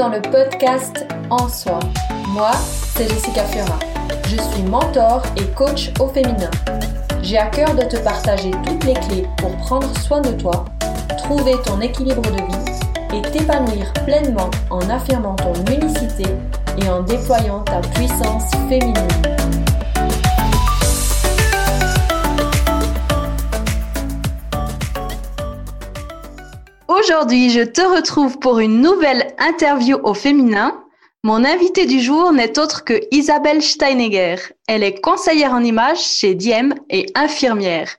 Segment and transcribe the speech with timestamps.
[0.00, 1.78] Dans le podcast En Soi.
[2.28, 2.52] Moi,
[2.96, 3.78] c'est Jessica Fura.
[4.28, 6.50] Je suis mentor et coach au féminin.
[7.22, 10.64] J'ai à cœur de te partager toutes les clés pour prendre soin de toi,
[11.18, 16.24] trouver ton équilibre de vie et t'épanouir pleinement en affirmant ton unicité
[16.78, 18.94] et en déployant ta puissance féminine.
[27.00, 30.84] Aujourd'hui, je te retrouve pour une nouvelle interview au féminin.
[31.22, 34.36] Mon invitée du jour n'est autre que Isabelle Steinegger.
[34.66, 37.96] Elle est conseillère en images chez Diem et infirmière.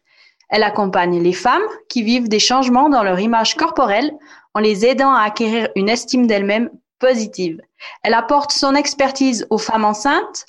[0.50, 4.12] Elle accompagne les femmes qui vivent des changements dans leur image corporelle
[4.54, 7.60] en les aidant à acquérir une estime d'elles-mêmes positive.
[8.04, 10.46] Elle apporte son expertise aux femmes enceintes,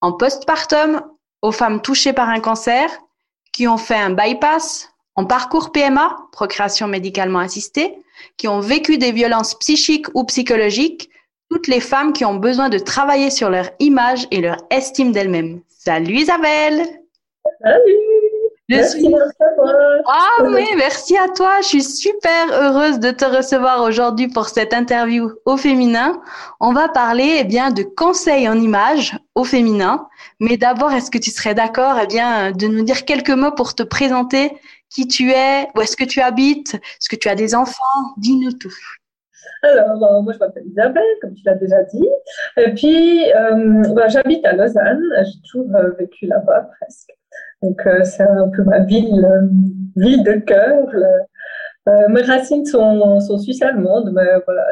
[0.00, 1.02] en postpartum,
[1.42, 2.88] aux femmes touchées par un cancer,
[3.52, 7.98] qui ont fait un bypass, en parcours PMA, procréation médicalement assistée,
[8.36, 11.10] qui ont vécu des violences psychiques ou psychologiques,
[11.50, 15.60] toutes les femmes qui ont besoin de travailler sur leur image et leur estime d'elles-mêmes.
[15.68, 16.86] Salut Isabelle
[17.62, 18.10] Salut
[18.68, 19.12] merci
[20.06, 21.60] Ah oui, merci à toi.
[21.62, 26.22] Je suis super heureuse de te recevoir aujourd'hui pour cette interview au féminin.
[26.60, 30.06] On va parler eh bien de conseils en images au féminin.
[30.38, 33.74] Mais d'abord, est-ce que tu serais d'accord eh bien de nous dire quelques mots pour
[33.74, 34.52] te présenter
[34.90, 38.52] qui tu es, où est-ce que tu habites, est-ce que tu as des enfants Dis-nous
[38.52, 38.74] tout.
[39.62, 42.08] Alors, euh, moi, je m'appelle Isabelle, comme tu l'as déjà dit.
[42.56, 45.02] Et puis, euh, bah, j'habite à Lausanne.
[45.24, 47.10] J'ai toujours euh, vécu là-bas, presque.
[47.62, 49.26] Donc, c'est un peu ma ville,
[49.94, 50.88] ville de cœur.
[52.08, 54.66] mes racines sont, sont suisses-allemandes, mais voilà,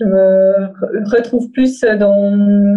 [0.00, 2.74] je, me retrouve plus dans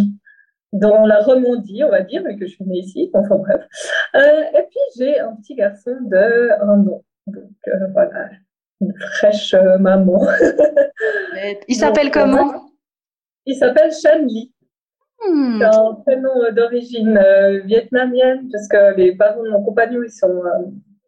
[0.73, 3.61] dans la Romandie, on va dire, mais que je suis née ici, enfin bref.
[4.15, 7.03] Euh, et puis j'ai un petit garçon de un an.
[7.27, 8.29] Donc euh, voilà,
[8.81, 10.27] une fraîche euh, maman.
[11.67, 12.69] il s'appelle comment?
[13.45, 14.53] Il s'appelle Shan Li.
[15.25, 15.59] Hmm.
[15.59, 17.19] C'est un prénom d'origine
[17.65, 20.43] vietnamienne, parce que les parents de mon compagnon, ils sont,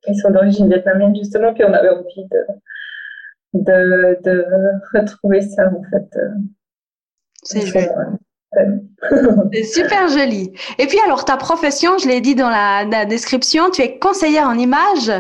[0.08, 2.46] ils sont d'origine vietnamienne, justement, puis on avait envie de,
[3.54, 4.46] de, de
[4.98, 6.20] retrouver ça, en fait.
[7.44, 7.86] C'est joli.
[9.52, 10.52] C'est super joli.
[10.78, 14.58] Et puis alors, ta profession, je l'ai dit dans la, description, tu es conseillère en
[14.58, 15.12] images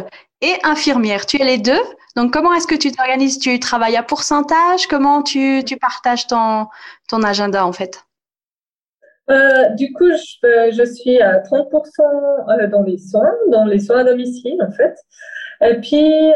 [0.41, 1.25] et infirmière.
[1.25, 1.81] Tu es les deux.
[2.15, 3.39] Donc, comment est-ce que tu t'organises?
[3.39, 4.87] Tu travailles à pourcentage?
[4.87, 6.67] Comment tu, tu partages ton,
[7.07, 8.03] ton agenda en fait?
[9.29, 13.99] Euh, du coup, je, euh, suis à 30% euh, dans les soins, dans les soins
[13.99, 14.95] à domicile en fait.
[15.61, 16.31] Et puis,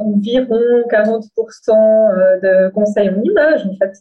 [0.00, 0.60] environ
[0.90, 3.94] 40% de conseils en images en fait.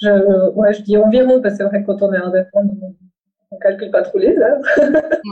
[0.00, 2.94] Je, ouais, je dis environ, parce que c'est vrai que quand on est indépendant,
[3.50, 4.60] on calcule pas trop les heures.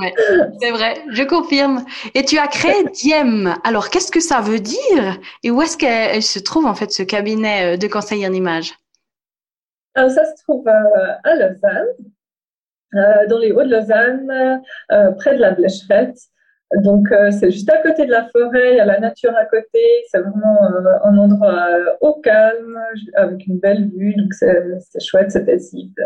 [0.01, 0.15] ouais,
[0.61, 1.85] c'est vrai, je confirme.
[2.15, 3.55] Et tu as créé Diem.
[3.65, 5.19] Alors, qu'est-ce que ça veut dire?
[5.43, 8.75] Et où est-ce qu'elle se trouve, en fait, ce cabinet euh, de conseil en images?
[9.95, 11.87] Alors, ça se trouve euh, à Lausanne,
[12.95, 14.63] euh, dans les Hauts de Lausanne,
[15.19, 16.19] près de la Blécherette.
[16.83, 19.45] Donc, euh, c'est juste à côté de la forêt, il y a la nature à
[19.45, 19.81] côté.
[20.09, 22.79] C'est vraiment euh, un endroit euh, au calme,
[23.15, 24.15] avec une belle vue.
[24.15, 26.03] Donc, c'est chouette, c'est paisible.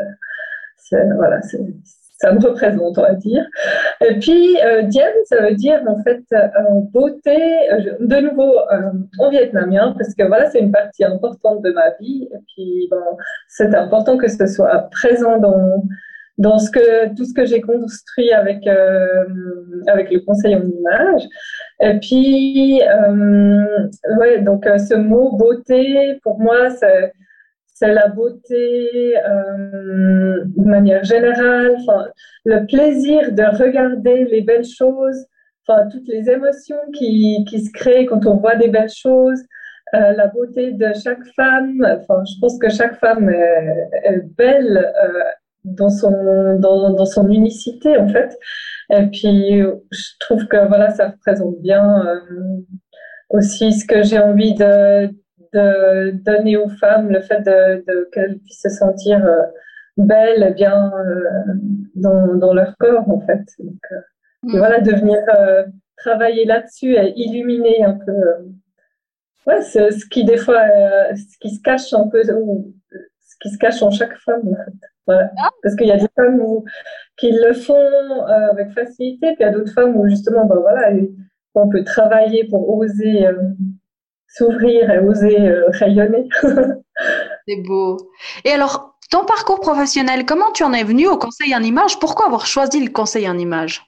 [1.16, 3.44] Voilà, ça me représente, on va dire.
[4.00, 6.22] Et puis, Diem, ça veut dire en fait
[6.92, 7.36] beauté,
[8.00, 8.54] de nouveau
[9.18, 12.26] en vietnamien, parce que voilà, c'est une partie importante de ma vie.
[12.32, 13.18] Et puis, bon,
[13.48, 15.82] c'est important que ce soit présent dans
[16.38, 16.56] dans
[17.16, 19.24] tout ce que j'ai construit avec, euh,
[19.88, 21.22] avec le conseil en image.
[21.80, 23.86] Et puis, euh,
[24.18, 27.12] ouais, donc euh, ce mot beauté, pour moi, c'est,
[27.80, 31.76] la beauté de manière générale,
[32.44, 35.26] le plaisir de regarder les belles choses,
[35.92, 39.40] toutes les émotions qui, qui se créent quand on voit des belles choses.
[39.92, 41.86] La beauté de chaque femme.
[42.00, 44.92] Enfin, je pense que chaque femme est, belle
[45.64, 48.38] dans son, dans, dans, son unicité, en fait.
[48.90, 49.60] Et puis,
[49.90, 52.20] je trouve que voilà, ça représente bien euh,
[53.30, 55.08] aussi ce que j'ai envie de,
[55.52, 59.42] de, donner aux femmes, le fait de, de qu'elles puissent se sentir euh,
[59.96, 61.54] belles et bien euh,
[61.94, 63.44] dans, dans, leur corps, en fait.
[63.58, 63.80] Donc,
[64.44, 64.58] et mm.
[64.58, 65.18] voilà, de venir
[65.96, 68.14] travailler là-dessus et illuminer un peu
[69.46, 70.62] ouais, ce, ce, qui, des fois,
[71.14, 72.72] ce qui se cache un peu, ou
[73.20, 74.88] ce qui se cache en chaque femme, en fait.
[75.08, 75.50] Ah.
[75.62, 76.40] Parce qu'il y a des femmes
[77.16, 80.56] qui le font euh, avec facilité, puis il y a d'autres femmes où justement, ben
[80.60, 80.90] voilà,
[81.54, 83.32] on peut travailler pour oser euh,
[84.28, 86.28] s'ouvrir et oser euh, rayonner.
[87.48, 87.96] C'est beau.
[88.44, 91.98] Et alors, ton parcours professionnel, comment tu en es venu au conseil en image?
[91.98, 93.82] Pourquoi avoir choisi le conseil en image?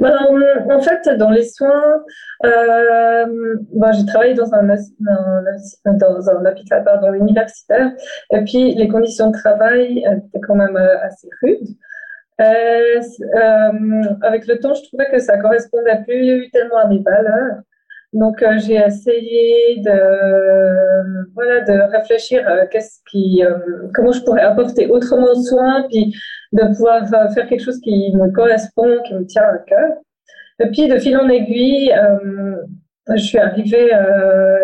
[0.00, 2.02] En fait, dans les soins,
[2.44, 3.24] euh,
[3.72, 7.92] ben, j'ai travaillé dans un, dans un hôpital pardon, universitaire,
[8.32, 11.68] et puis les conditions de travail étaient quand même euh, assez rudes.
[12.40, 13.00] Euh,
[14.22, 17.60] avec le temps, je trouvais que ça correspondait plus tellement à mes valeurs.
[18.14, 23.58] Donc, euh, j'ai essayé de, voilà, de réfléchir euh, qu'est-ce qui, euh,
[23.92, 26.14] comment je pourrais apporter autrement soin, puis
[26.52, 29.96] de pouvoir faire quelque chose qui me correspond, qui me tient à cœur.
[30.60, 31.92] Et puis, de fil en aiguille,
[33.08, 33.90] je suis arrivée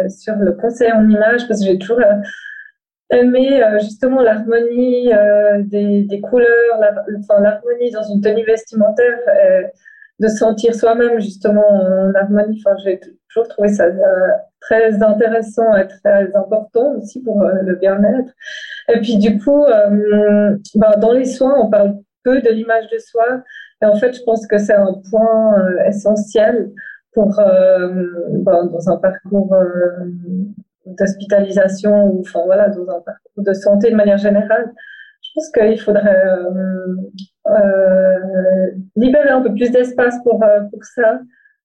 [0.09, 2.01] sur le conseil en images parce que j'ai toujours
[3.11, 5.11] aimé justement l'harmonie
[5.65, 6.79] des, couleurs,
[7.41, 9.19] l'harmonie dans une tenue vestimentaire
[10.21, 12.63] de sentir soi-même justement en harmonie.
[12.65, 12.77] Enfin,
[13.31, 14.29] toujours trouvé ça euh,
[14.61, 18.33] très intéressant et très important aussi pour euh, le bien-être.
[18.89, 22.99] Et puis du coup, euh, bah, dans les soins, on parle peu de l'image de
[22.99, 23.43] soi.
[23.83, 25.55] Et en fait, je pense que c'est un point
[25.87, 26.71] essentiel
[27.13, 29.57] pour bah, dans un parcours
[30.85, 34.71] d'hospitalisation ou enfin voilà dans un parcours de santé de manière générale
[35.23, 36.25] je pense qu'il faudrait
[38.97, 41.21] libérer un peu plus d'espace pour, pour ça,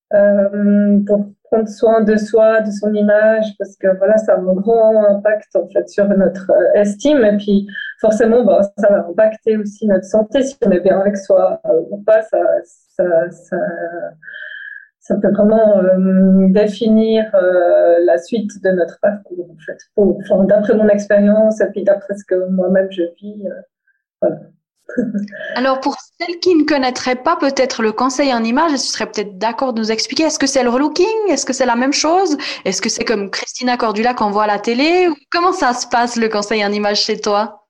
[0.10, 5.06] pour prendre soin de soi, de son image, parce que voilà, ça a un grand
[5.16, 7.68] impact en fait sur notre estime et puis
[8.00, 11.62] forcément, bah, ça va impacter aussi notre santé si on est bien avec soi
[11.92, 12.22] ou pas.
[12.24, 12.40] Ça,
[12.96, 13.58] ça,
[15.00, 19.78] ça, peut vraiment euh, définir euh, la suite de notre parcours, en fait.
[19.98, 23.48] enfin, d'après mon expérience et puis d'après ce que moi-même je vis.
[24.24, 24.30] Euh.
[25.56, 29.38] Alors, pour celles qui ne connaîtraient pas peut-être le conseil en image, tu serais peut-être
[29.38, 31.30] d'accord de nous expliquer, est-ce que c'est le relooking?
[31.30, 32.38] Est-ce que c'est la même chose?
[32.66, 35.08] Est-ce que c'est comme Christina Cordula qu'on voit à la télé?
[35.32, 37.66] Comment ça se passe, le conseil en image chez toi?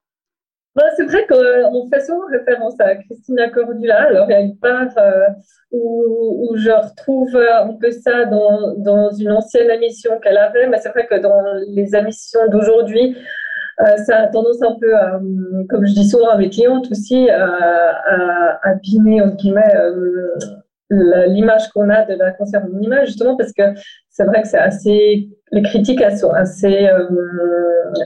[0.76, 4.08] Bah, c'est vrai qu'on fait souvent référence à Christina Cordula.
[4.08, 5.28] Alors, il y a une part euh,
[5.72, 11.08] où, je retrouve un peu ça dans, une ancienne émission qu'elle avait, mais c'est vrai
[11.08, 13.22] que dans les émissions d'aujourd'hui, euh,
[13.78, 15.20] ça a tendance un peu, à,
[15.70, 21.68] comme je dis souvent à mes clientes aussi, à, à abîmer, entre guillemets, euh, l'image
[21.70, 23.64] qu'on a de la cancer en image, justement parce que
[24.10, 26.88] c'est vrai que c'est assez, les critiques, assez,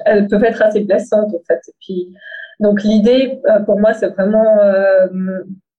[0.05, 1.61] elles peuvent être assez blessantes, en fait.
[1.81, 2.15] Puis,
[2.59, 5.07] donc l'idée euh, pour moi, c'est vraiment euh,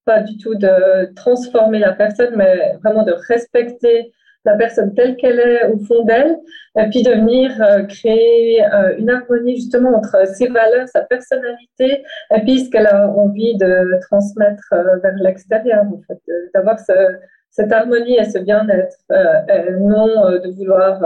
[0.05, 4.13] pas du tout de transformer la personne, mais vraiment de respecter
[4.45, 6.39] la personne telle qu'elle est au fond d'elle,
[6.79, 8.63] et puis de venir euh, créer
[8.99, 12.03] une harmonie justement entre ses valeurs, sa personnalité,
[12.35, 16.21] et puis ce qu'elle a envie de transmettre vers l'extérieur, en fait,
[16.55, 16.79] d'avoir
[17.51, 18.97] cette harmonie et ce bien-être,
[19.81, 21.03] non de vouloir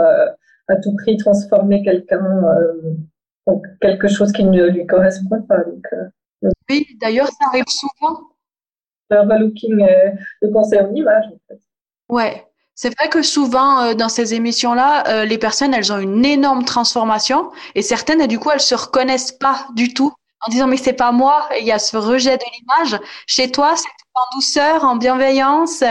[0.67, 2.23] à tout prix transformer quelqu'un
[3.47, 5.59] donc, quelque chose qui ne lui correspond pas.
[5.59, 8.19] Euh, oui, d'ailleurs, ça arrive souvent.
[9.09, 9.85] Le relooking,
[10.41, 11.61] le conseil en image, en fait.
[12.09, 12.43] Ouais.
[12.75, 16.65] C'est vrai que souvent euh, dans ces émissions-là, euh, les personnes, elles ont une énorme
[16.65, 20.13] transformation et certaines, du coup, elles se reconnaissent pas du tout
[20.45, 21.47] en disant mais c'est pas moi.
[21.59, 23.01] il y a ce rejet de l'image.
[23.25, 25.83] Chez toi, c'est en douceur, en bienveillance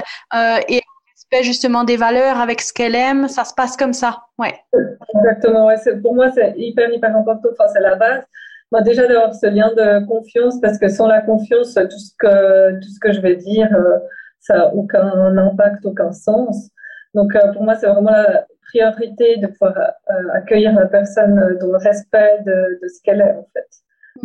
[0.68, 0.82] et
[1.42, 3.28] justement des valeurs avec ce qu'elle aime.
[3.28, 4.22] Ça se passe comme ça.
[4.38, 4.54] Ouais.
[5.16, 5.66] Exactement.
[5.66, 5.76] Ouais.
[6.02, 7.48] Pour moi, c'est hyper, hyper important.
[7.52, 8.22] Enfin, c'est la base.
[8.70, 12.80] Moi, déjà d'avoir ce lien de confiance, parce que sans la confiance, tout ce que,
[12.80, 13.98] tout ce que je vais dire, euh,
[14.40, 16.70] ça n'a aucun impact, aucun sens.
[17.14, 21.68] Donc, euh, pour moi, c'est vraiment la priorité de pouvoir euh, accueillir la personne dans
[21.68, 23.68] le respect de, ce qu'elle est, en fait.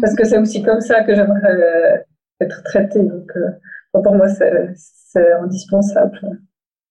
[0.02, 2.06] Parce que c'est aussi comme ça que j'aimerais
[2.40, 3.04] être traitée.
[3.04, 3.32] Donc,
[3.92, 6.40] pour moi, c'est indispensable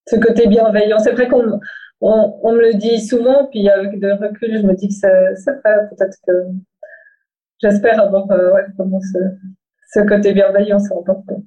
[0.09, 0.99] ce côté bienveillant.
[0.99, 1.61] C'est vrai qu'on
[2.01, 5.89] on, me le dit souvent, puis avec de recul, je me dis que c'est vrai.
[5.91, 6.33] Peut-être que
[7.63, 11.38] j'espère avoir euh, vraiment ce, côté bienveillant, c'est important.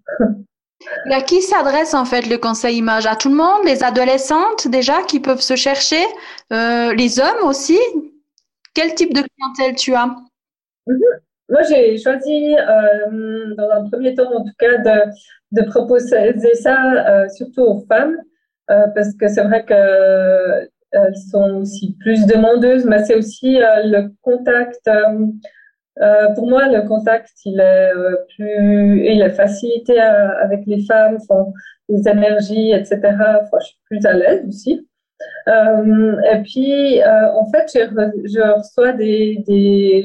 [1.10, 3.06] À qui s'adresse en fait le conseil image?
[3.06, 3.66] À tout le monde?
[3.66, 6.04] Les adolescentes déjà qui peuvent se chercher?
[6.54, 7.80] Euh, Les hommes aussi?
[8.74, 10.08] Quel type de clientèle tu as?
[10.88, 11.20] Mm-hmm.
[11.50, 14.78] Moi, j'ai choisi, euh, dans un premier temps en tout cas,
[15.52, 18.18] de, proposer ça surtout aux femmes
[18.72, 23.84] euh, parce que c'est vrai qu'elles euh, sont aussi plus demandeuses, mais c'est aussi euh,
[23.84, 24.90] le contact.
[26.36, 27.92] Pour moi, le contact, il est
[28.36, 31.18] plus, il est facilité avec les femmes,
[31.90, 33.00] les énergies, etc.
[33.60, 34.88] Je suis plus à l'aise aussi.
[35.48, 39.44] et puis, en fait, je reçois des,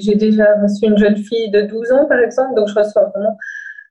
[0.01, 3.37] j'ai déjà reçu une jeune fille de 12 ans, par exemple, donc je reçois vraiment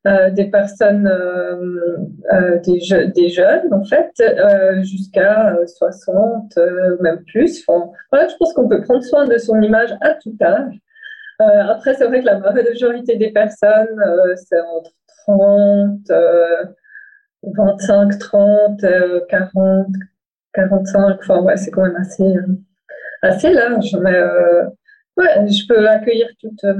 [0.07, 1.97] euh, des personnes, euh,
[2.31, 4.11] euh, des, jeunes en fait,
[4.83, 6.59] jusqu'à 60,
[7.01, 7.65] même plus.
[8.11, 10.75] Voilà, je pense qu'on peut prendre soin de son image à tout âge.
[11.39, 14.01] Après, c'est vrai que la majorité des personnes,
[14.35, 14.91] c'est entre
[15.27, 16.11] 30
[17.53, 18.81] 25, 30,
[19.29, 19.87] 40,
[20.53, 21.19] 45.
[21.19, 22.47] Enfin, ouais, c'est quand même assez, euh,
[23.21, 23.95] assez large.
[24.01, 24.65] Mais euh,
[25.17, 26.73] ouais, je peux accueillir toute, euh,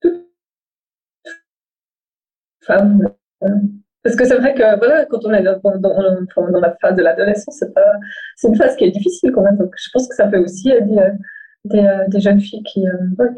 [0.00, 0.26] toute
[2.60, 3.08] femme.
[4.02, 7.72] Parce que c'est vrai que voilà, quand on est dans, la phase de l'adolescence, c'est,
[8.36, 9.56] c'est une phase qui est difficile quand même.
[9.56, 10.98] Donc je pense que ça peut aussi aider
[11.64, 12.84] des, des, jeunes filles qui,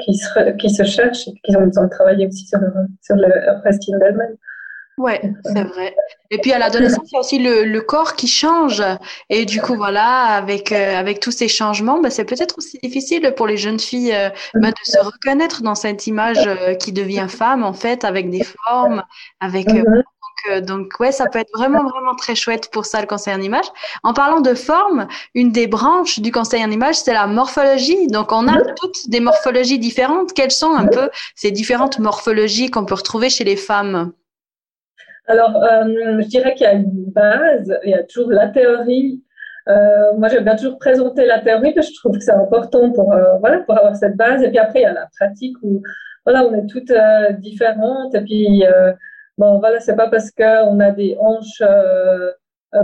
[0.04, 3.16] qui, se, qui se cherchent et qui ont besoin de travailler aussi sur leur, sur
[3.16, 4.37] leur estime d'elles-mêmes.
[4.99, 5.95] Ouais, c'est vrai.
[6.30, 8.83] Et puis à l'adolescence, il y a aussi le, le, corps qui change.
[9.28, 13.35] Et du coup, voilà, avec, euh, avec tous ces changements, ben, c'est peut-être aussi difficile
[13.37, 17.26] pour les jeunes filles euh, ben, de se reconnaître dans cette image euh, qui devient
[17.28, 19.02] femme, en fait, avec des formes,
[19.40, 19.68] avec.
[20.62, 23.66] Donc, ouais, ça peut être vraiment, vraiment très chouette pour ça, le conseil en image.
[24.02, 28.07] En parlant de forme, une des branches du conseil en image, c'est la morphologie.
[28.09, 30.33] Donc, on a toutes des morphologies différentes.
[30.35, 34.12] Quelles sont un peu ces différentes morphologies qu'on peut retrouver chez les femmes?
[35.28, 39.23] Alors, euh, je dirais qu'il y a une base, il y a toujours la théorie.
[39.69, 42.93] Euh, moi, j'aime bien toujours présenter la théorie parce que je trouve que c'est important
[42.93, 44.43] pour, euh, voilà, pour avoir cette base.
[44.43, 45.83] Et puis après, il y a la pratique où
[46.25, 46.93] voilà, on est toutes
[47.40, 48.14] différentes.
[48.14, 48.64] Et puis,
[49.38, 51.62] bon, voilà, c'est pas parce qu'on a des hanches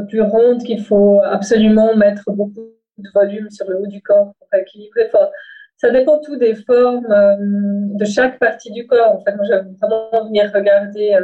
[0.09, 2.69] plus rondes qu'il faut absolument mettre beaucoup
[2.99, 5.11] de volume sur le haut du corps pour équilibrer.
[5.13, 5.29] Enfin,
[5.77, 7.07] ça dépend tout des formes
[7.97, 9.17] de chaque partie du corps.
[9.17, 11.19] En fait, moi, j'aime vraiment venir regarder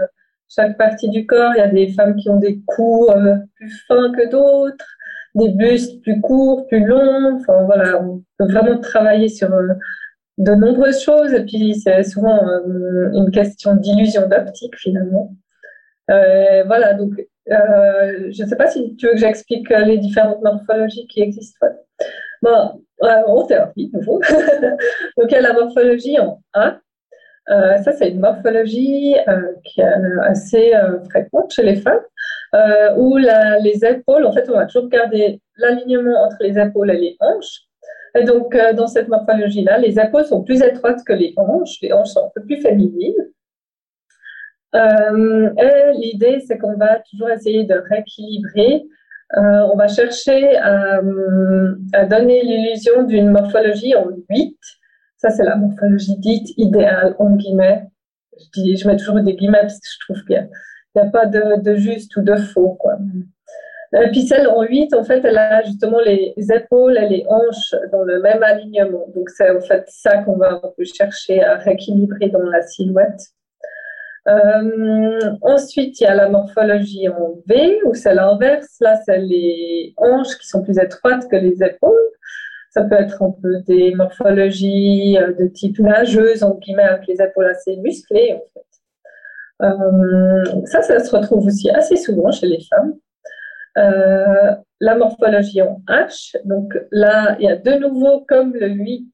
[0.48, 1.52] chaque partie du corps.
[1.54, 4.86] Il y a des femmes qui ont des coups euh, plus fins que d'autres,
[5.34, 7.36] des bustes plus courts, plus longs.
[7.36, 9.74] Enfin voilà, on peut vraiment travailler sur euh,
[10.38, 11.32] de nombreuses choses.
[11.32, 15.34] Et puis c'est souvent euh, une question d'illusion d'optique finalement.
[16.08, 17.12] voilà, donc
[17.46, 21.66] je ne sais pas si tu veux que j'explique les différentes morphologies qui existent.
[22.42, 24.20] Bon, en théorie, nouveau.
[25.16, 26.78] donc il y a la morphologie en A,
[27.50, 29.84] euh, ça, c'est une morphologie euh, qui est
[30.22, 32.02] assez euh, fréquente chez les femmes,
[32.96, 37.16] où les épaules, en fait, on va toujours garder l'alignement entre les épaules et les
[37.20, 37.67] hanches.
[38.26, 42.26] Donc, dans cette morphologie-là, les épaules sont plus étroites que les hanches, les hanches sont
[42.26, 43.14] un peu plus féminines.
[44.74, 48.84] et l'idée, c'est qu'on va toujours essayer de rééquilibrer.
[49.34, 51.00] on va chercher à,
[52.08, 54.56] donner l'illusion d'une morphologie en 8,
[55.18, 57.88] ça, c'est la morphologie dite idéale, en guillemets.
[58.54, 60.48] Je, mets toujours des guillemets parce que je trouve qu'il
[60.94, 62.76] n'y a, pas de, juste ou de faux.
[62.78, 62.98] Quoi.
[63.94, 67.74] Et puis celle en 8, en fait, elle a justement les épaules et les hanches
[67.90, 69.06] dans le même alignement.
[69.14, 70.60] Donc c'est en fait ça qu'on va
[70.94, 73.20] chercher à rééquilibrer dans la silhouette.
[74.28, 78.76] Euh, ensuite, il y a la morphologie en V, où c'est l'inverse.
[78.80, 81.94] Là, c'est les hanches qui sont plus étroites que les épaules.
[82.70, 87.22] Ça peut être un peu des morphologies euh, de type nageuse, en guillemets, avec les
[87.22, 88.38] épaules assez musclées.
[89.62, 92.94] Euh, ça, ça se retrouve aussi assez souvent chez les femmes.
[93.78, 99.12] Euh, la morphologie en H, donc là, il y a de nouveau, comme le 8,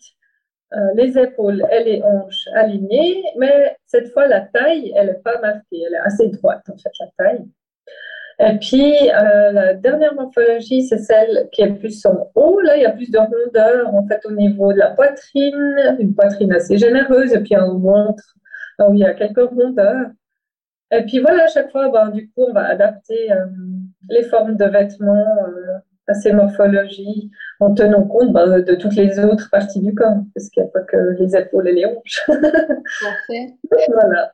[0.96, 5.84] les épaules et les hanches alignées, mais cette fois, la taille, elle n'est pas marquée,
[5.86, 7.46] elle est assez droite, en fait, la taille.
[8.40, 12.60] Et puis, euh, la dernière morphologie, c'est celle qui est plus en haut.
[12.60, 16.14] Là, il y a plus de rondeur, en fait, au niveau de la poitrine, une
[16.14, 18.34] poitrine assez généreuse, et puis un ventre
[18.80, 20.10] où il y a quelques rondeurs.
[20.90, 23.46] Et puis voilà, à chaque fois, ben, du coup, on va adapter euh,
[24.08, 27.30] les formes de vêtements euh, à ces morphologies
[27.60, 30.72] en tenant compte ben, de toutes les autres parties du corps, parce qu'il n'y a
[30.72, 32.22] pas que les épaules et les hanches.
[32.28, 33.54] Parfait.
[33.88, 34.32] voilà.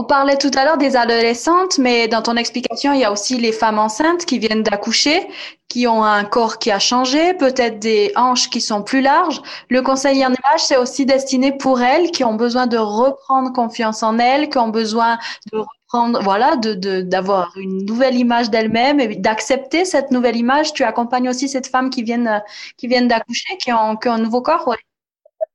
[0.00, 3.36] On parlait tout à l'heure des adolescentes, mais dans ton explication, il y a aussi
[3.36, 5.26] les femmes enceintes qui viennent d'accoucher,
[5.66, 9.42] qui ont un corps qui a changé, peut-être des hanches qui sont plus larges.
[9.68, 14.04] Le conseil en image, c'est aussi destiné pour elles qui ont besoin de reprendre confiance
[14.04, 15.18] en elles, qui ont besoin
[15.52, 20.74] de reprendre, voilà, d'avoir une nouvelle image d'elles-mêmes et d'accepter cette nouvelle image.
[20.74, 22.40] Tu accompagnes aussi cette femme qui viennent,
[22.76, 24.76] qui d'accoucher, qui ont un nouveau corps.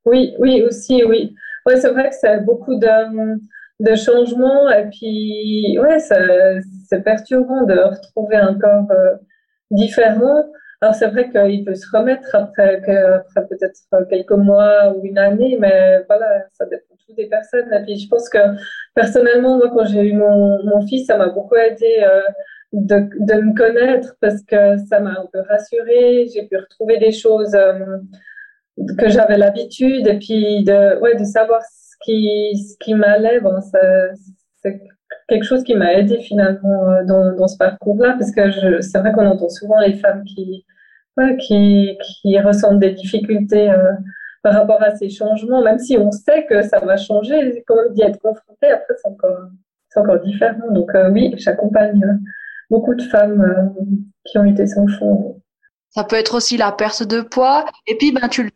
[0.04, 1.34] Oui, oui, aussi, oui.
[1.66, 3.40] Ouais, c'est vrai que c'est beaucoup de,
[3.80, 4.70] de changement.
[4.70, 9.16] Et puis, ouais, c'est perturbant de retrouver un corps euh,
[9.72, 10.46] différent.
[10.82, 15.58] Alors, c'est vrai qu'il peut se remettre après, après peut-être quelques mois ou une année,
[15.60, 17.72] mais voilà, ça dépend tout des personnes.
[17.74, 18.38] Et puis, je pense que
[18.94, 22.22] personnellement, moi, quand j'ai eu mon, mon, fils, ça m'a beaucoup aidé euh,
[22.74, 26.28] de, de, me connaître parce que ça m'a un peu rassurée.
[26.34, 27.98] J'ai pu retrouver des choses euh,
[28.98, 31.62] que j'avais l'habitude et puis de, ouais, de savoir
[32.04, 33.60] qui, ce qui m'allait, bon,
[34.62, 34.82] c'est
[35.28, 39.12] quelque chose qui m'a aidé finalement euh, dans, dans ce parcours-là, parce que c'est vrai
[39.14, 40.66] qu'on entend souvent les femmes qui,
[41.40, 43.94] qui, qui, ressentent des difficultés euh,
[44.42, 47.94] par rapport à ces changements, même si on sait que ça va changer, quand même
[47.94, 49.48] d'y être confronté, après c'est encore,
[49.96, 50.72] encore différent.
[50.72, 52.02] Donc euh, oui, j'accompagne
[52.70, 53.74] beaucoup de femmes
[54.26, 55.38] qui ont eu des enfants.
[55.92, 57.66] Ça peut être aussi la perte de poids.
[57.86, 58.50] Et puis, ben, tu le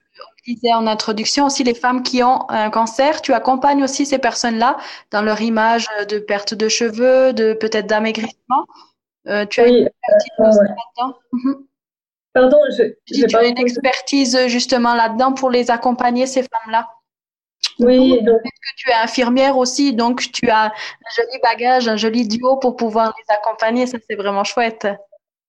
[0.47, 4.77] disais en introduction, aussi les femmes qui ont un cancer, tu accompagnes aussi ces personnes-là
[5.11, 8.65] dans leur image de perte de cheveux, de peut-être d'amaigrissement.
[9.27, 11.17] Euh, tu as une expertise là-dedans?
[11.33, 11.67] Mhm.
[12.33, 16.87] Pardon, je, tu as une expertise justement là-dedans pour les accompagner, ces femmes-là?
[17.79, 20.71] Oui, donc que tu es infirmière aussi, donc tu as un
[21.15, 23.87] joli bagage, un joli duo pour pouvoir les accompagner.
[23.87, 24.87] Ça, c'est vraiment chouette.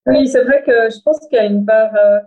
[0.06, 2.18] Oui, c'est vrai que je pense qu'il y a une part euh,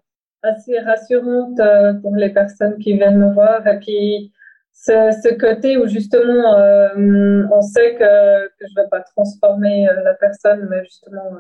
[0.44, 3.66] assez rassurante euh, pour les personnes qui viennent me voir.
[3.68, 4.34] Et puis,
[4.74, 10.68] ce, côté où justement, euh, on sait que, je ne vais pas transformer la personne,
[10.70, 11.32] mais justement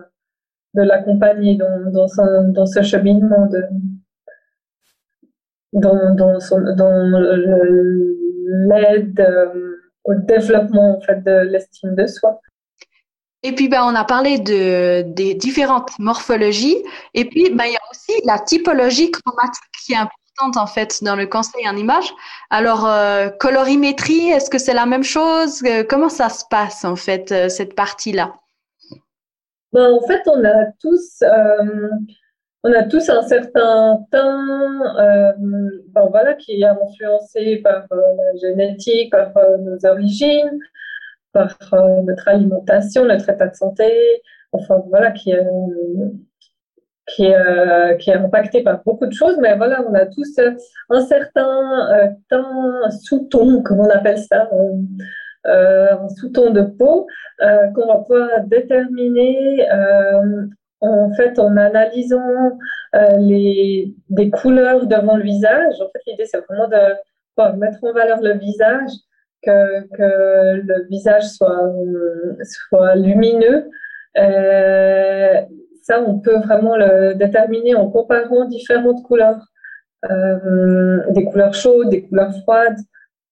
[0.74, 3.63] de l'accompagner dans, dans, ce cheminement de,
[5.74, 6.38] dans, dans,
[6.75, 7.20] dans
[8.70, 9.22] l'aide
[10.03, 12.39] au développement en fait, de l'estime de soi.
[13.43, 16.77] Et puis, ben, on a parlé de, des différentes morphologies.
[17.15, 21.03] Et puis, ben, il y a aussi la typologie chromatique qui est importante, en fait,
[21.03, 22.13] dans le conseil en image.
[22.51, 25.63] Alors, euh, colorimétrie, est-ce que c'est la même chose?
[25.65, 28.36] Euh, comment ça se passe, en fait, euh, cette partie-là?
[29.74, 31.24] Ben, en fait, on a tous,
[32.63, 34.79] on a tous un certain teint,
[35.39, 40.60] ben, voilà, qui est influencé par la génétique, par nos origines
[41.33, 43.91] par euh, notre alimentation, notre état de santé,
[44.51, 45.45] enfin voilà, qui est,
[47.19, 50.39] est, euh, qui est impacté par beaucoup de choses, mais voilà, on a tous
[50.89, 54.50] un certain euh, temps sous-ton, comme on appelle ça,
[55.45, 57.07] un sous-ton de peau
[57.39, 59.65] qu'on va pouvoir déterminer
[60.81, 62.57] en fait en analysant
[63.17, 65.73] les, des couleurs devant le visage.
[65.81, 68.91] En fait, l'idée, c'est vraiment de mettre en valeur le visage
[69.43, 71.71] que, le visage soit,
[72.43, 73.69] soit lumineux.
[74.17, 75.41] Euh,
[75.84, 79.47] ça, on peut vraiment le déterminer en comparant différentes couleurs,
[80.10, 82.80] euh, des couleurs chaudes, des couleurs froides.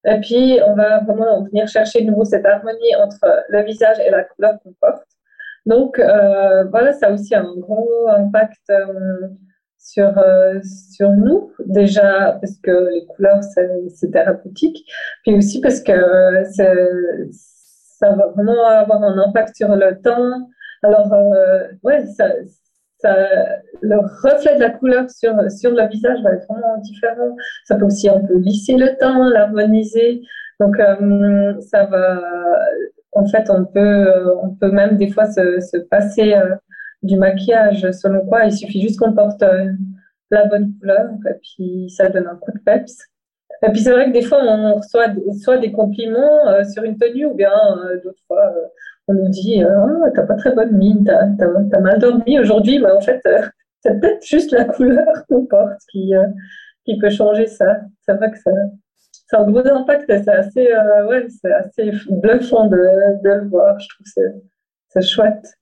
[0.06, 4.10] Et puis, on va vraiment venir chercher de nouveau cette harmonie entre le visage et
[4.10, 5.06] la couleur qu'on porte.
[5.66, 8.72] Donc, euh, voilà, ça a aussi un gros impact
[9.92, 10.60] sur, euh,
[10.92, 14.86] sur nous, déjà parce que les couleurs, c'est thérapeutique,
[15.24, 20.48] puis aussi parce que ça va vraiment avoir un impact sur le temps.
[20.84, 22.30] Alors, euh, ouais, ça,
[23.00, 23.16] ça,
[23.82, 27.36] le reflet de la couleur sur, sur le visage va être vraiment différent.
[27.66, 30.22] Ça peut aussi un peu lisser le temps, l'harmoniser.
[30.60, 32.22] Donc, euh, ça va,
[33.14, 36.36] en fait, on peut, on peut même des fois se, se passer
[37.04, 39.72] du maquillage, selon quoi il suffit juste qu'on porte euh,
[40.32, 42.98] la bonne couleur et puis ça donne un coup de peps.
[43.64, 45.08] Et puis c'est vrai que des fois on reçoit
[45.42, 48.54] soit des compliments euh, sur une tenue ou bien euh, d'autres fois
[49.08, 52.92] on nous dit oh, t'as pas très bonne mine, t'as as, mal dormi aujourd'hui, mais
[52.92, 53.22] en fait
[53.82, 56.14] c'est peut-être juste la couleur qu'on porte qui,
[56.86, 57.82] qui peut changer ça.
[58.02, 58.52] C'est vrai que ça,
[59.28, 60.68] c'est un gros impact et c'est assez,
[61.08, 62.78] ouais, assez bluffant de,
[63.24, 63.80] de le voir.
[63.80, 64.06] Je trouve
[64.90, 65.60] c'est chouette.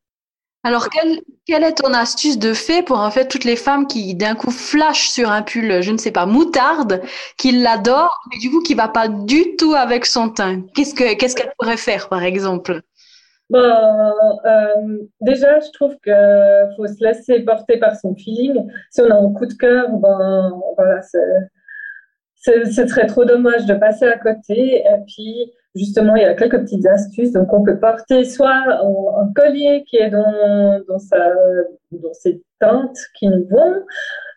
[0.64, 4.36] Alors, quelle, est ton astuce de fait pour en fait toutes les femmes qui d'un
[4.36, 7.02] coup flashent sur un pull, je ne sais pas, moutarde,
[7.38, 10.64] qui l'adorent, mais du coup qui va pas du tout avec son teint?
[10.76, 12.82] Qu'est-ce que qu'est-ce qu'elle pourrait faire, par exemple?
[13.50, 14.14] Ben,
[14.46, 18.68] euh, déjà, je trouve qu'il faut se laisser porter par son feeling.
[18.92, 24.06] Si on a un coup de cœur, ben voilà, ce serait trop dommage de passer
[24.06, 24.80] à côté.
[24.80, 27.32] Et puis, justement, il y a quelques petites astuces.
[27.32, 31.32] Donc, on peut porter soit un, collier qui est dans, dans, sa,
[31.92, 33.84] dans ses teintes qui nous vont,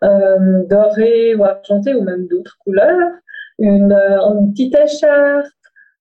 [0.05, 3.12] euh, doré ou argenté ou même d'autres couleurs,
[3.59, 5.46] une, une petite écharpe,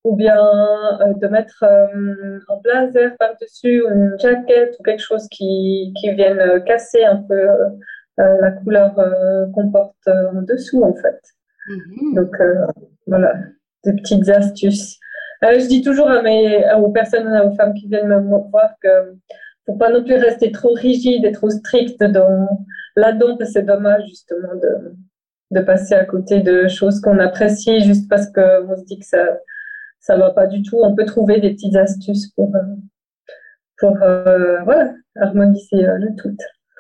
[0.06, 5.94] ou bien euh, de mettre euh, un blazer par-dessus, une jaquette ou quelque chose qui,
[6.00, 7.48] qui vienne casser un peu
[8.18, 8.96] la couleur
[9.54, 11.22] qu'on porte en dessous, en fait.
[11.70, 12.16] Mm-hmm.
[12.16, 12.36] Donc,
[13.08, 13.34] voilà,
[13.86, 15.00] des petites astuces.
[15.44, 18.90] Euh, je dis toujours à mes, aux personnes, aux femmes qui viennent me voir que
[19.66, 22.48] faut pas non plus rester trop rigide et trop strict dans
[22.96, 24.96] là-dedans, c'est dommage justement de,
[25.52, 29.38] de passer à côté de choses qu'on apprécie juste parce qu'on se dit que ça
[30.02, 30.80] ça va pas du tout.
[30.82, 32.76] On peut trouver des petites astuces pour euh,
[33.78, 36.36] pour euh, voilà harmoniser le tout.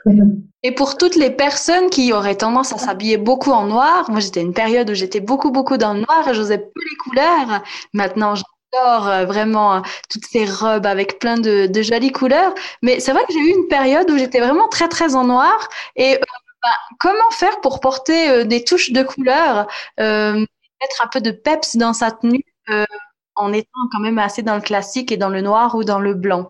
[0.63, 4.41] Et pour toutes les personnes qui auraient tendance à s'habiller beaucoup en noir, moi j'étais
[4.41, 7.63] une période où j'étais beaucoup beaucoup dans le noir et j'osais peu les couleurs.
[7.93, 12.53] Maintenant j'adore euh, vraiment euh, toutes ces robes avec plein de, jolies couleurs.
[12.81, 15.69] Mais c'est vrai que j'ai eu une période où j'étais vraiment très très en noir.
[15.95, 16.19] Et euh,
[16.61, 21.93] bah, comment faire pour porter des touches de couleurs, mettre un peu de peps dans
[21.93, 22.43] sa tenue
[23.35, 26.13] en étant quand même assez dans le classique et dans le noir ou dans le
[26.13, 26.49] blanc?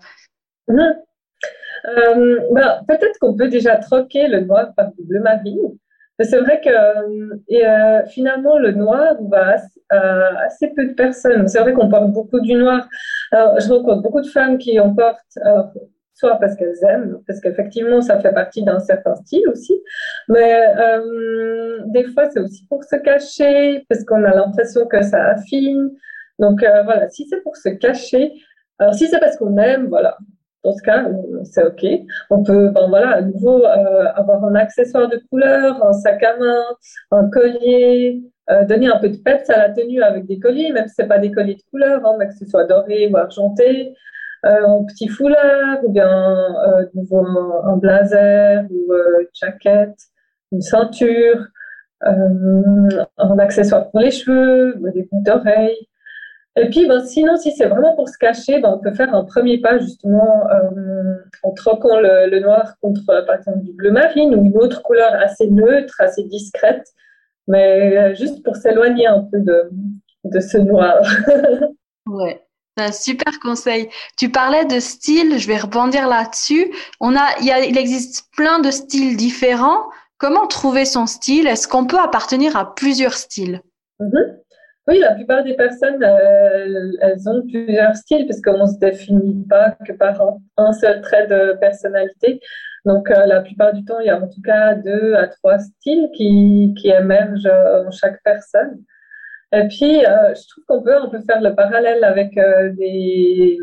[2.52, 5.78] Bah, peut-être qu'on peut déjà troquer le noir par du bleu marine.
[6.22, 9.56] C'est vrai que euh, finalement, le noir va
[9.89, 11.48] à assez peu de personnes.
[11.48, 12.88] C'est vrai qu'on porte beaucoup du noir.
[13.32, 15.39] je rencontre beaucoup de femmes qui en portent,
[16.20, 19.82] soit parce qu'elles aiment, parce qu'effectivement, ça fait partie d'un certain style aussi,
[20.28, 25.28] mais euh, des fois, c'est aussi pour se cacher, parce qu'on a l'impression que ça
[25.28, 25.92] affine.
[26.38, 28.34] Donc euh, voilà, si c'est pour se cacher,
[28.80, 30.18] alors si c'est parce qu'on aime, voilà,
[30.63, 31.06] dans ce cas,
[31.45, 31.86] c'est OK.
[32.30, 36.63] On peut, ben à nouveau euh, avoir un accessoire de couleur, un sac à main,
[37.12, 40.88] un collier, euh, donner un peu de peps à la tenue avec des colliers, même
[40.88, 43.93] si c'est pas des colliers de couleur, hein, mais que ce soit doré ou argenté,
[44.45, 46.86] euh, un petit foulard, ou bien un,
[47.63, 49.98] un, blazer ou une jaquette,
[50.52, 51.48] une ceinture,
[52.02, 55.88] un accessoire pour les cheveux, des boucles d'oreilles.
[56.60, 59.24] Et puis, ben, sinon, si c'est vraiment pour se cacher, ben, on peut faire un
[59.24, 64.45] premier pas justement euh, en troquant le, noir contre, par exemple, du bleu marine ou
[64.45, 66.86] une autre couleur assez neutre, assez discrète,
[67.48, 69.69] mais euh, juste pour s'éloigner un peu de,
[70.26, 70.98] de ce noir.
[72.08, 72.43] ouais.
[72.78, 73.89] Un super conseil.
[74.17, 76.74] Tu parlais de style, je vais rebondir là-dessus.
[77.02, 79.89] On a, il, y a, il existe plein de styles différents.
[80.17, 81.48] Comment trouver son style?
[81.48, 83.62] Est-ce qu'on peut appartenir à plusieurs styles?
[84.00, 84.39] Mm-hmm.
[84.89, 89.45] Oui, la plupart des personnes, euh, elles ont plusieurs styles parce qu'on ne se définit
[89.47, 90.19] pas que par
[90.58, 92.39] un, seul trait de personnalité.
[92.86, 95.60] Donc, euh, la plupart du temps, il y a en tout cas deux à trois
[95.60, 98.82] styles qui, qui émergent euh, en chaque personne.
[99.54, 102.36] Et puis, je trouve qu'on peut, faire le parallèle avec
[102.78, 103.58] des,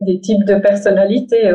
[0.00, 1.52] des types de personnalités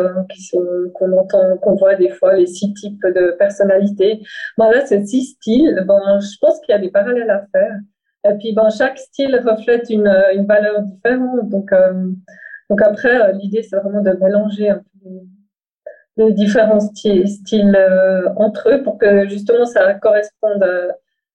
[0.95, 4.21] qu'on entend, qu'on voit des fois les six types de personnalités.
[4.57, 5.83] Bon, là, c'est six styles.
[5.85, 7.77] Bon, je pense qu'il y a des parallèles à faire.
[8.25, 11.49] Et puis, bon, chaque style reflète une, euh, valeur différente.
[11.49, 12.09] Donc, euh,
[12.69, 15.09] donc après, euh, l'idée, c'est vraiment de mélanger un peu
[16.15, 17.75] les différents styles, styles
[18.37, 20.63] entre eux pour que justement ça corresponde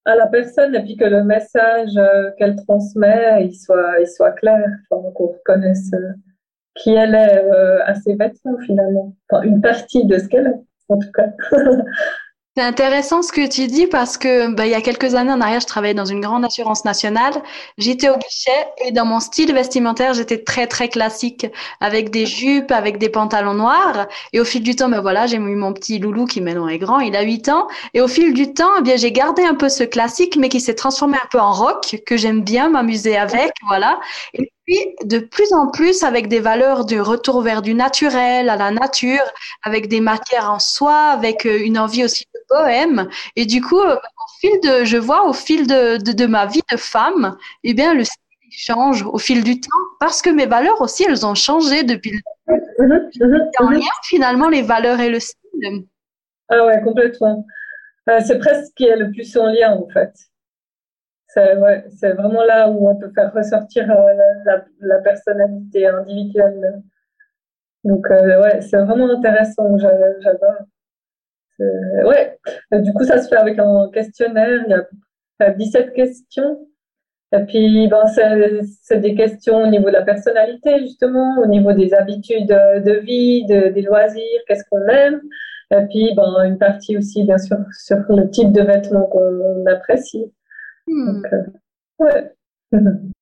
[0.05, 1.98] à, la personne et puis que le message
[2.38, 5.90] qu'elle transmet, il soit, il soit clair, qu'on reconnaisse
[6.77, 7.51] qui elle est
[7.87, 9.16] à ses vêtements finalement.
[9.29, 11.33] Enfin, une partie de ce qu'elle est, en tout cas.
[12.59, 15.40] C'est intéressant ce que tu dis parce que bah, il y a quelques années en
[15.40, 17.35] arrière, je travaillais dans une grande assurance nationale.
[17.77, 21.47] J'étais au guichet et dans mon style vestimentaire, j'étais très très classique
[21.79, 24.09] avec des jupes, avec des pantalons noirs.
[24.33, 26.79] Et au fil du temps, ben voilà, j'ai eu mon petit loulou qui maintenant est
[26.79, 27.68] grand, il a 8 ans.
[27.94, 30.61] Et au fil du temps, eh bien j'ai gardé un peu ce classique, mais qui
[30.61, 34.01] s'est transformé un peu en rock que j'aime bien m'amuser avec, voilà.
[35.05, 39.25] De plus en plus, avec des valeurs du retour vers du naturel, à la nature,
[39.63, 43.09] avec des matières en soie, avec euh, une envie aussi de poème.
[43.37, 46.63] Et du coup, euh, au fil de, je vois au fil de, de, ma vie
[46.71, 48.19] de femme, eh bien, le style
[48.51, 49.69] change au fil du temps
[50.01, 54.63] parce que mes valeurs aussi, elles ont changé depuis le mhm, en lien, finalement, les
[54.63, 55.85] valeurs et le style.
[56.49, 57.47] Ah ouais, complètement.
[58.09, 60.13] Euh, c'est presque ce qui est le plus en lien, en fait.
[61.90, 66.83] C'est vraiment là où on peut faire ressortir euh, la, personnalité individuelle.
[67.85, 69.77] Donc, euh, ouais, c'est vraiment intéressant.
[69.79, 70.59] J'adore.
[72.05, 72.38] Ouais,
[72.72, 74.62] du coup, ça se fait avec un questionnaire.
[74.66, 74.85] Il
[75.40, 76.66] y a 17 questions.
[77.33, 78.07] Et puis, ben,
[78.83, 83.44] c'est des questions au niveau de la personnalité, justement, au niveau des habitudes de vie,
[83.46, 85.20] de, des loisirs, qu'est-ce qu'on aime.
[85.70, 90.33] Et puis, ben, une partie aussi, bien sûr, sur le type de vêtements qu'on apprécie.
[90.88, 91.22] Hmm.
[92.03, 92.22] Euh,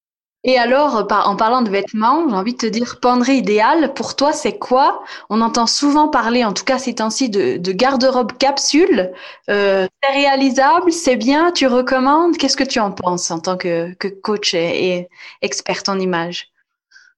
[0.48, 4.32] Et alors, en parlant de vêtements, j'ai envie de te dire, penderie idéale, pour toi,
[4.32, 5.02] c'est quoi?
[5.28, 9.10] On entend souvent parler, en tout cas ces temps-ci, de, garde-robe capsule.
[9.50, 12.36] Euh, c'est réalisable, c'est bien, tu recommandes?
[12.36, 15.08] Qu'est-ce que tu en penses en tant que, coach et,
[15.42, 16.52] experte en image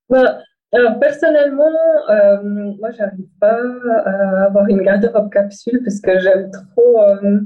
[0.09, 0.39] bah,
[0.73, 1.65] alors, personnellement,
[2.09, 3.61] euh, moi, j'arrive pas
[4.07, 7.41] à avoir une garde-robe capsule parce que j'aime trop euh,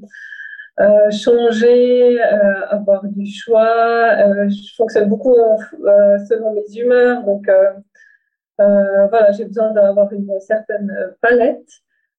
[1.10, 4.16] changer, euh, avoir du choix.
[4.18, 5.34] Euh, je fonctionne beaucoup
[6.28, 7.48] selon mes humeurs, donc
[8.58, 11.68] voilà, j'ai besoin d'avoir une certaine palette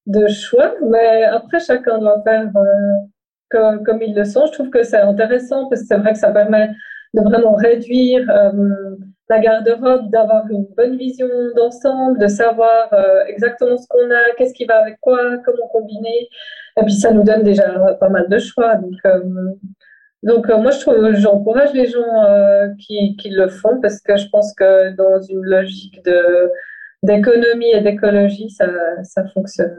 [0.05, 2.51] de choix, mais après chacun doit faire
[3.49, 4.39] comme, il le sent.
[4.47, 6.69] Je trouve que c'est intéressant parce que c'est vrai que ça permet
[7.13, 8.25] de vraiment réduire
[9.29, 12.93] la garde-robe, d'avoir une bonne vision d'ensemble, de savoir
[13.27, 16.29] exactement ce qu'on a, qu'est-ce qui va avec quoi, comment combiner.
[16.79, 18.75] Et puis ça nous donne déjà pas mal de choix.
[18.75, 19.19] Donc, euh,
[20.25, 24.27] euh, moi, je trouve, j'encourage les gens euh, qui, qui, le font parce que je
[24.29, 26.51] pense que dans une logique de
[27.03, 28.65] d'économie et d'écologie, ça,
[29.03, 29.77] ça fonctionne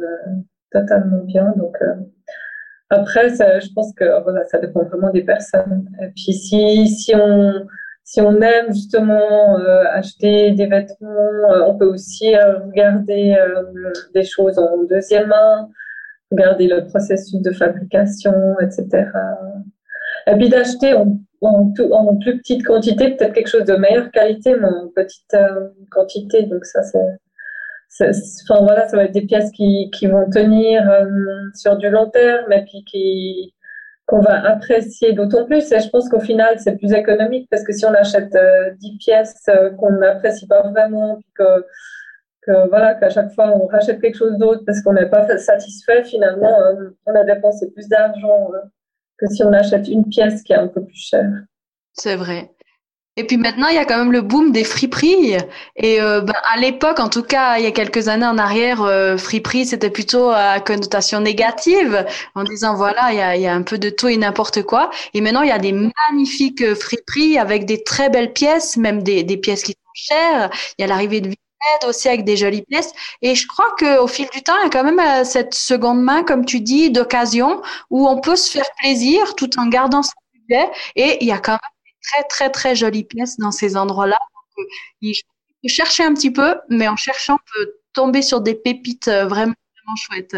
[0.70, 1.54] totalement bien.
[1.56, 1.74] Donc
[2.90, 5.88] après, je pense que voilà, ça dépend vraiment des personnes.
[6.02, 7.66] Et puis si, si on
[8.06, 9.56] si on aime justement
[9.92, 11.30] acheter des vêtements,
[11.66, 13.34] on peut aussi regarder
[14.14, 15.70] des choses en deuxième main,
[16.30, 19.08] regarder le processus de fabrication, etc.
[20.26, 24.68] Et puis d'acheter en, en, plus petite quantité, peut-être quelque chose de meilleure qualité, mais
[24.68, 25.36] en petite
[25.90, 26.44] quantité.
[26.44, 27.18] Donc ça, c'est
[28.00, 31.06] enfin voilà, ça va être des pièces qui, qui vont tenir euh,
[31.54, 33.54] sur du long terme et puis qui
[34.06, 35.72] qu'on va apprécier d'autant plus.
[35.72, 38.96] Et je pense qu'au final, c'est plus économique parce que si on achète 10 euh,
[38.98, 41.64] pièces euh, qu'on n'apprécie pas vraiment, puis que,
[42.46, 46.04] que voilà, qu'à chaque fois on rachète quelque chose d'autre parce qu'on n'est pas satisfait,
[46.04, 46.56] finalement,
[47.06, 48.50] on a dépensé plus d'argent
[49.18, 51.30] que si on achète une pièce qui est un peu plus chère.
[51.92, 52.50] C'est vrai.
[53.16, 55.36] Et puis maintenant, il y a quand même le boom des friperies.
[55.76, 58.82] Et euh, ben, à l'époque, en tout cas, il y a quelques années en arrière,
[58.82, 62.04] euh, friperie, c'était plutôt à connotation négative,
[62.34, 64.90] en disant voilà, il y a, y a, un peu de tout et n'importe quoi.
[65.14, 69.04] Et maintenant, il y a des magnifiques euh, friperies avec des très belles pièces, même
[69.04, 70.50] des, des pièces qui sont chères.
[70.78, 71.28] Il y a l'arrivée de
[71.86, 72.92] Aussi avec des jolies pièces.
[73.20, 76.02] Et je crois qu'au fil du temps, il y a quand même euh, cette seconde
[76.02, 80.12] main, comme tu dis, d'occasion où on peut se faire plaisir tout en gardant son
[80.32, 80.70] budget.
[80.96, 81.60] Et il y a quand même
[82.02, 84.18] très, très, très jolies pièces dans ces endroits-là.
[84.58, 84.62] Euh,
[85.00, 89.08] il faut chercher un petit peu, mais en cherchant, on peut tomber sur des pépites
[89.08, 90.36] euh, vraiment, vraiment chouettes.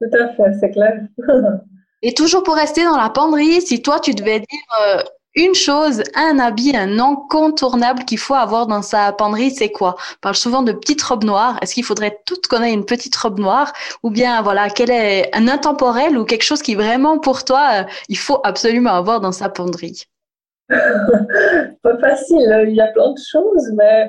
[0.00, 1.00] Tout à fait, c'est clair.
[2.02, 4.46] Et toujours pour rester dans la penderie, si toi, tu devais dire
[4.86, 5.02] euh,
[5.34, 9.96] une chose, un habit, un incontournable qu'il faut avoir dans sa penderie, c'est quoi?
[9.98, 11.58] On parle souvent de petites robes noires.
[11.60, 13.72] Est-ce qu'il faudrait toutes qu'on ait une petite robe noire?
[14.02, 18.18] Ou bien, voilà, quel est un intemporel ou quelque chose qui vraiment, pour toi, il
[18.18, 20.04] faut absolument avoir dans sa penderie?
[20.68, 24.08] Pas facile, il y a plein de choses, mais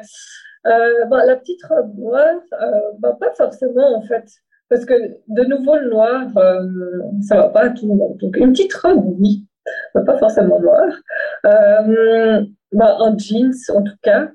[0.68, 4.26] euh, bah, la petite robe noire, euh, bah, pas forcément en fait.
[4.70, 4.94] Parce que
[5.28, 6.64] de nouveau, le noir, euh,
[7.22, 8.18] ça va pas à tout le monde.
[8.18, 9.46] Donc, une petite robe, oui,
[9.94, 10.94] mais pas forcément noire.
[11.44, 14.30] Bah, en jeans, en tout cas,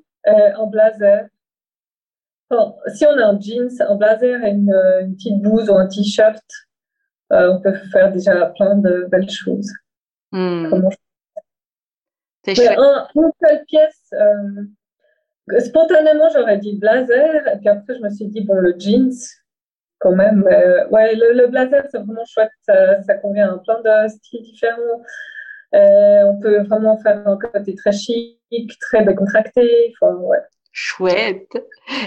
[0.57, 1.27] en blazer.
[2.95, 6.45] si on a un jeans, un blazer et une, petite blouse ou un t-shirt,
[7.31, 9.71] on peut faire déjà plein de belles choses.
[10.33, 10.71] Hmm.
[12.45, 14.13] C'est une seule pièce.
[14.15, 17.47] Euh, spontanément, j'aurais dit blazer.
[17.49, 19.13] Et puis après, je me suis dit, bon, le jeans,
[20.01, 20.47] quand même.
[20.51, 22.51] Euh, ouais, le, blazer, c'est vraiment chouette.
[22.67, 25.03] Ça, convient à plein de styles différents.
[25.75, 28.41] Euh, on peut vraiment faire un côté très chic,
[28.81, 29.95] très décontracté.
[30.01, 30.39] Enfin, ouais.
[30.73, 31.53] Chouette.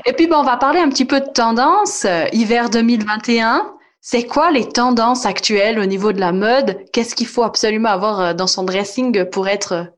[0.05, 2.05] Et puis, bon, on va parler un petit peu de tendance.
[2.31, 3.75] Hiver 2021.
[4.01, 6.75] C'est quoi les tendances actuelles au niveau de la mode?
[6.91, 9.93] Qu'est-ce qu'il faut absolument avoir dans son dressing pour être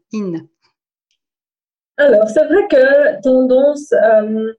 [1.98, 4.52] alors, c'est vrai que tendance, euh,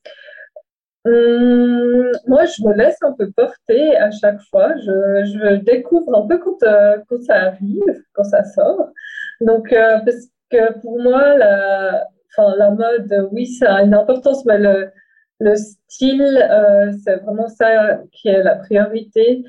[1.06, 4.74] hum, moi, je me laisse un peu porter à chaque fois.
[4.76, 8.90] Je, découvre un peu quand, euh, quand, ça arrive, quand ça sort.
[9.40, 14.44] Donc, euh, parce que pour moi, la, enfin, la mode, oui, ça a une importance,
[14.46, 14.90] mais le,
[15.40, 16.38] le style,
[17.04, 19.44] c'est vraiment ça qui est la priorité.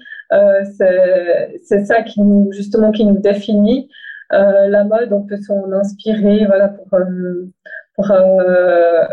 [0.78, 3.90] c'est ça qui nous, justement, qui nous définit.
[4.34, 7.50] Euh, la mode, on peut s'en inspirer voilà, pour, euh,
[7.96, 9.06] pour euh,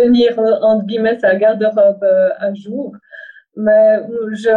[0.00, 2.04] tenir, entre guillemets, sa garde-robe
[2.38, 2.94] à jour.
[3.56, 4.00] Mais
[4.32, 4.50] je,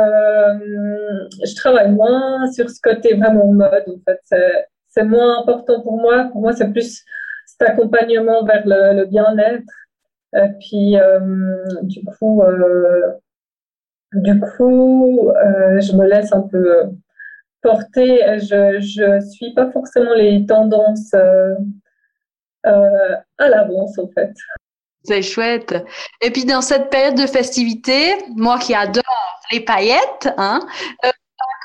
[1.45, 4.19] je travaille moins sur ce côté vraiment mode, en fait.
[4.89, 6.25] C'est moins important pour moi.
[6.31, 7.03] Pour moi, c'est plus
[7.45, 9.73] cet accompagnement vers le, bien-être.
[10.35, 10.95] Et puis,
[11.83, 12.41] du coup,
[14.13, 15.31] du coup,
[15.79, 16.91] je me laisse un peu
[17.61, 21.55] porter, euh, je ne suis pas forcément les tendances euh,
[22.65, 24.33] euh, à l'avance, en fait.
[25.03, 25.75] C'est chouette.
[26.21, 29.03] Et puis, dans cette période de festivité, moi qui adore
[29.51, 30.59] les paillettes, hein,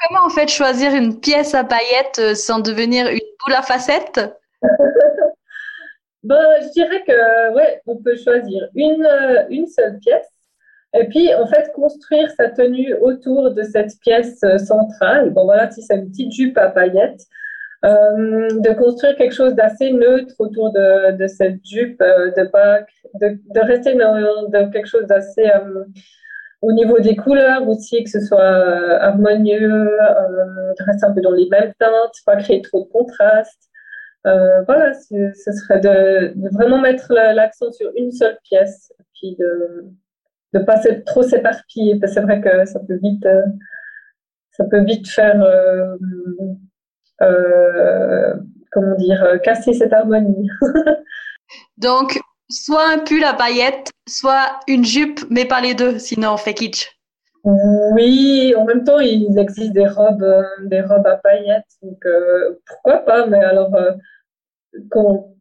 [0.09, 4.21] comment en fait choisir une pièce à paillettes sans devenir une boule à facettes?
[6.23, 9.07] Ben, Je dirais que ouais, on peut choisir une,
[9.51, 10.25] une seule pièce
[10.95, 15.31] et puis, en fait, construire sa tenue autour de cette pièce euh, centrale.
[15.31, 17.27] Bon, voilà, si c'est une petite jupe à paillettes,
[17.85, 22.81] euh, de construire quelque chose d'assez neutre autour de, cette jupe, euh, de, pas,
[23.21, 25.51] de, rester dans, quelque chose d'assez
[26.63, 31.49] au niveau des couleurs aussi, que ce soit harmonieux, de rester un peu dans les
[31.51, 33.69] mêmes teintes, pas créer trop de contraste.
[34.25, 39.93] voilà, ce serait de, vraiment mettre l'accent sur une seule pièce, puis de
[40.55, 43.43] de pas trop s'éparpiller, parce que c'est vrai que ça peut vite, euh,
[44.53, 45.97] ça peut vite faire, euh,
[46.41, 46.55] euh,
[47.19, 50.49] comment dire, casser cette harmonie.
[51.79, 52.19] Donc,
[52.51, 56.55] soit un pull à paillettes, soit une jupe, mais pas les deux, sinon on fait
[56.55, 56.91] kitsch.
[57.45, 60.27] Oui, en même temps, il existe des robes,
[60.63, 62.03] des robes à paillettes, donc
[62.67, 63.71] pourquoi pas, mais alors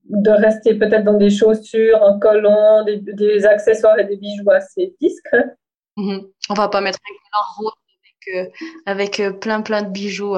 [0.03, 5.55] de rester peut-être dans des chaussures, en collant, des, accessoires et des bijoux assez discrets.
[5.95, 6.27] Mhm.
[6.49, 10.35] On va pas mettre un collant rose avec, euh, avec euh, plein plein de bijoux.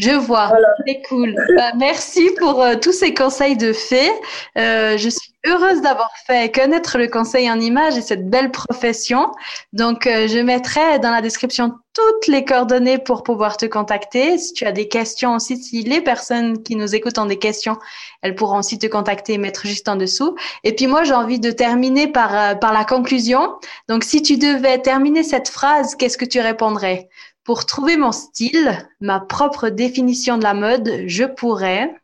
[0.00, 0.50] Je vois,
[0.86, 1.34] c'est cool.
[1.56, 4.10] Bah, merci pour euh, tous ces conseils de fées.
[4.56, 9.30] Euh, je suis heureuse d'avoir fait connaître le conseil en images et cette belle profession.
[9.74, 14.38] Donc, euh, je mettrai dans la description toutes les coordonnées pour pouvoir te contacter.
[14.38, 17.76] Si tu as des questions aussi, si les personnes qui nous écoutent ont des questions,
[18.22, 20.34] elles pourront aussi te contacter et mettre juste en dessous.
[20.64, 23.54] Et puis moi, j'ai envie de terminer par, par la conclusion.
[23.88, 27.08] Donc, si tu devais terminer cette phrase, qu'est-ce que tu répondrais?
[27.44, 31.94] Pour trouver mon style, ma propre définition de la mode, je pourrais.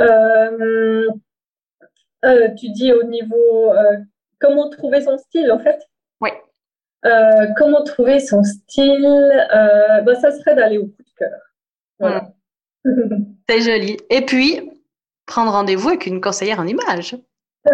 [0.00, 1.06] Euh,
[2.24, 3.98] euh, tu dis au niveau euh,
[4.40, 5.78] comment trouver son style en fait?
[6.20, 6.30] Oui.
[7.56, 9.46] comment trouver son style
[10.04, 11.40] ben, Ça serait d'aller au coup de cœur.
[12.00, 12.20] Hmm.
[13.48, 13.96] C'est joli.
[14.10, 14.70] Et puis,
[15.26, 17.16] prendre rendez-vous avec une conseillère en images.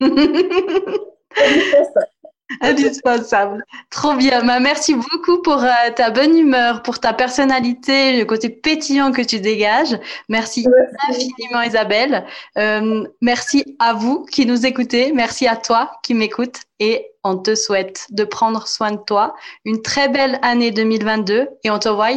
[2.60, 3.64] Indispensable.
[3.90, 4.44] Trop bien.
[4.44, 9.22] Bah, merci beaucoup pour euh, ta bonne humeur, pour ta personnalité, le côté pétillant que
[9.22, 9.98] tu dégages.
[10.28, 10.66] Merci,
[11.08, 12.24] infiniment Isabelle.
[12.56, 15.12] Euh, merci à vous qui nous écoutez.
[15.12, 16.60] Merci à toi qui m'écoutes.
[16.80, 19.34] Et on te souhaite de prendre soin de toi.
[19.64, 21.48] Une très belle année 2022.
[21.64, 22.10] Et on te voit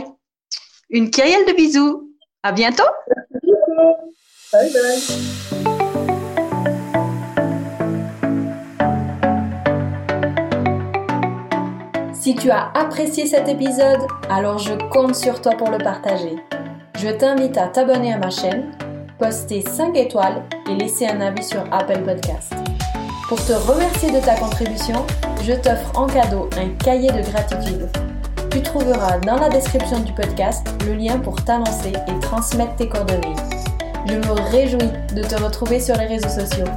[0.89, 2.07] une kyrielle de bisous.
[2.43, 2.83] À bientôt.
[4.53, 5.70] Bye bye.
[12.21, 16.35] Si tu as apprécié cet épisode, alors je compte sur toi pour le partager.
[16.99, 18.73] Je t'invite à t'abonner à ma chaîne,
[19.17, 22.53] poster 5 étoiles et laisser un avis sur Apple Podcast.
[23.27, 25.03] Pour te remercier de ta contribution,
[25.41, 27.89] je t'offre en cadeau un cahier de gratitude.
[28.51, 33.33] Tu trouveras dans la description du podcast le lien pour t'annoncer et transmettre tes coordonnées.
[34.05, 36.67] Je me réjouis de te retrouver sur les réseaux sociaux,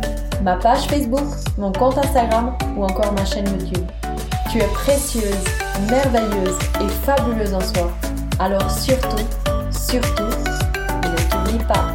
[0.43, 1.29] ma page Facebook,
[1.59, 3.85] mon compte Instagram ou encore ma chaîne YouTube.
[4.55, 5.45] Tu es précieuse,
[5.91, 7.91] merveilleuse et fabuleuse en soi.
[8.39, 9.27] Alors surtout,
[9.73, 11.94] surtout, ne t'oublie pas.